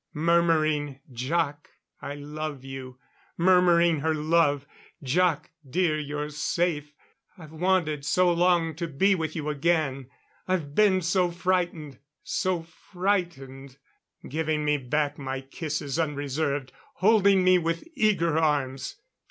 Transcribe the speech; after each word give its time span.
Murmuring, 0.15 0.99
"Jac, 1.11 1.69
I 2.01 2.15
love 2.15 2.63
you!" 2.63 2.97
Murmuring 3.37 3.99
her 3.99 4.15
love: 4.15 4.65
"Jac 5.03 5.51
dear, 5.69 5.99
you're 5.99 6.31
safe! 6.31 6.95
I've 7.37 7.51
wanted 7.51 8.03
so 8.03 8.33
long 8.33 8.73
to 8.77 8.87
be 8.87 9.13
with 9.13 9.35
you 9.35 9.47
again 9.47 10.09
I've 10.47 10.73
been 10.73 11.03
so 11.03 11.29
frightened 11.29 11.99
so 12.23 12.63
frightened" 12.63 13.77
Giving 14.27 14.65
me 14.65 14.77
back 14.77 15.19
my 15.19 15.39
kisses 15.39 15.99
unreserved; 15.99 16.71
holding 16.95 17.43
me 17.43 17.59
with 17.59 17.87
eager 17.95 18.39
arms 18.39 18.95